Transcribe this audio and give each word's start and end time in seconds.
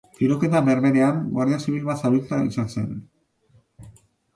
Tiroketa 0.19 0.61
berberean, 0.69 1.21
guardia 1.37 1.61
zibil 1.67 1.87
bat 1.93 2.03
zauritua 2.05 2.43
izan 2.51 2.77
zen. 2.77 2.93